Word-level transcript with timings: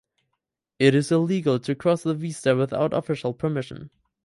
It 0.79 0.95
is 0.95 1.11
illegal 1.11 1.59
to 1.59 1.75
cross 1.75 2.01
the 2.01 2.15
vista 2.15 2.55
without 2.55 2.91
official 2.91 3.35
permission. 3.35 3.91